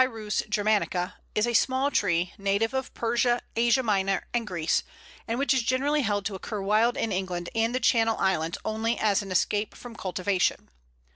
[0.01, 4.81] ]The Medlar (Pyrus germanica) is a small tree, native of Persia, Asia Minor, and Greece,
[5.27, 8.97] and which is generally held to occur wild in England and the Channel Islands only
[8.97, 10.71] as an escape from cultivation.